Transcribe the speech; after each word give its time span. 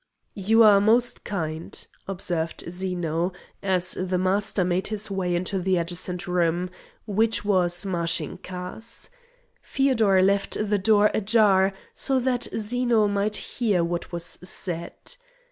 "You 0.33 0.63
are 0.63 0.81
most 0.81 1.23
kind," 1.23 1.85
observed 2.07 2.63
Zeno 2.71 3.33
as 3.61 3.91
the 3.91 4.17
Master 4.17 4.63
made 4.63 4.87
his 4.87 5.11
way 5.11 5.35
into 5.35 5.59
the 5.59 5.77
adjacent 5.77 6.25
room, 6.25 6.71
which 7.05 7.45
was 7.45 7.85
Mashinka's. 7.85 9.11
Feodor 9.61 10.23
left 10.23 10.57
the 10.59 10.79
door 10.79 11.11
ajar 11.13 11.71
so 11.93 12.17
that 12.17 12.47
Zeno 12.57 13.07
might 13.07 13.37
hear 13.37 13.83
what 13.83 14.11
was 14.11 14.25
said. 14.41 14.95